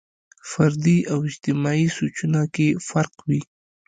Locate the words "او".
1.11-1.19